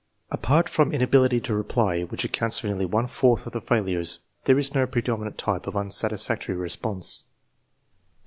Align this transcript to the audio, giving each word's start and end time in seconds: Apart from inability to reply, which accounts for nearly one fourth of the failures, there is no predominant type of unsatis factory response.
Apart 0.31 0.67
from 0.67 0.91
inability 0.91 1.39
to 1.41 1.53
reply, 1.53 2.01
which 2.01 2.23
accounts 2.25 2.57
for 2.57 2.65
nearly 2.65 2.87
one 2.87 3.05
fourth 3.05 3.45
of 3.45 3.53
the 3.53 3.61
failures, 3.61 4.21
there 4.45 4.57
is 4.57 4.73
no 4.73 4.87
predominant 4.87 5.37
type 5.37 5.67
of 5.67 5.75
unsatis 5.75 6.25
factory 6.25 6.55
response. 6.55 7.23